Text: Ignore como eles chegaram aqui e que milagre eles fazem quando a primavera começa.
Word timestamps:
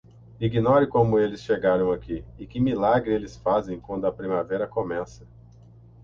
Ignore 0.39 0.87
como 0.89 1.19
eles 1.19 1.43
chegaram 1.43 1.91
aqui 1.91 2.25
e 2.39 2.47
que 2.47 2.59
milagre 2.59 3.13
eles 3.13 3.35
fazem 3.35 3.79
quando 3.79 4.07
a 4.07 4.11
primavera 4.11 4.67
começa. 4.67 5.27